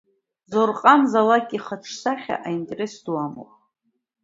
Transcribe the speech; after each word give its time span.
Зоурҟан 0.51 1.01
Золак 1.11 1.47
ихаҿсахьа 1.57 2.35
аинтерес 2.47 2.93
ду 3.03 3.15
амоуп. 3.25 3.51